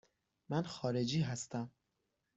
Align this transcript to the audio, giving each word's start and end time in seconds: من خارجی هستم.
من 0.49 0.63
خارجی 0.63 1.21
هستم. 1.21 1.71